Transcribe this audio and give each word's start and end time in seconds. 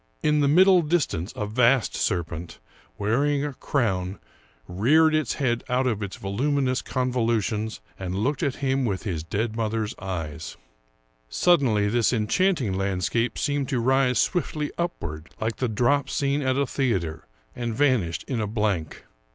In 0.23 0.39
the 0.39 0.47
middle 0.47 0.81
distance 0.81 1.31
a 1.35 1.45
vast 1.45 1.93
serpent, 1.95 2.57
wear 2.97 3.23
ing 3.23 3.45
a 3.45 3.53
crown, 3.53 4.17
reared 4.67 5.13
its 5.13 5.35
head 5.35 5.63
out 5.69 5.85
of 5.85 6.01
its 6.01 6.15
voluminous 6.15 6.81
convo 6.81 7.23
lutions 7.27 7.81
and 7.99 8.15
looked 8.15 8.41
at 8.41 8.55
him 8.65 8.83
with 8.83 9.03
his 9.03 9.23
dead 9.23 9.55
mother's 9.55 9.93
eyes. 9.99 10.09
io8 10.09 10.23
Ambrose 10.23 10.31
Bierce 10.57 10.57
Suddenly 11.29 11.87
this 11.89 12.13
enchanting 12.13 12.73
landscape 12.73 13.37
seemed 13.37 13.69
to 13.69 13.79
rise 13.79 14.17
swiftly 14.17 14.71
upward, 14.75 15.29
like 15.39 15.57
the 15.57 15.69
drop 15.69 16.09
scene 16.09 16.41
at 16.41 16.57
a 16.57 16.65
theater, 16.65 17.27
and 17.55 17.75
vanished 17.75 18.23
in 18.27 18.41
a 18.41 18.47
blank. 18.47 19.05